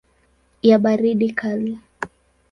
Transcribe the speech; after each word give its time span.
ya 0.69 0.77
baridi 0.83 1.29
kali. 1.39 1.73